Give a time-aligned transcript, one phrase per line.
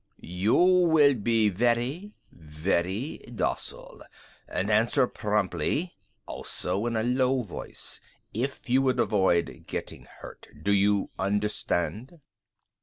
[0.47, 4.01] You will be very, very docile,
[4.47, 8.01] and answer promptly, also in a low voice,
[8.33, 10.47] if you would avoid getting hurt.
[10.63, 12.19] Do you understand?"